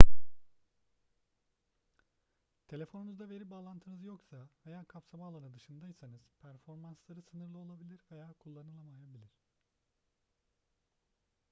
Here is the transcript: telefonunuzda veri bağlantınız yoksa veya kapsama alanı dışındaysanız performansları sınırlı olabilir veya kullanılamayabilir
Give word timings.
telefonunuzda 2.67 3.29
veri 3.29 3.51
bağlantınız 3.51 4.03
yoksa 4.03 4.49
veya 4.65 4.83
kapsama 4.83 5.27
alanı 5.27 5.53
dışındaysanız 5.53 6.21
performansları 6.41 7.21
sınırlı 7.21 7.57
olabilir 7.57 7.99
veya 8.11 8.33
kullanılamayabilir 8.39 9.31